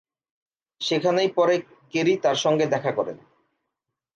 সেখানেই 0.81 1.29
পরে 1.31 1.55
কেরি 1.93 2.13
তার 2.17 2.35
সঙ্গে 2.35 2.65
দেখা 2.65 2.91
করেন। 2.91 3.17